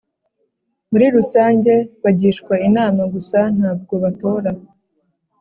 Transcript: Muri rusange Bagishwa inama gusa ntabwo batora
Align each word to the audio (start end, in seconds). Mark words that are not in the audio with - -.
Muri 0.91 1.05
rusange 1.15 1.73
Bagishwa 2.03 2.53
inama 2.67 3.01
gusa 3.13 3.39
ntabwo 3.57 3.93
batora 4.03 4.49